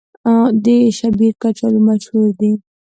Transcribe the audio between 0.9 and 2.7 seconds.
شیبر کچالو مشهور دي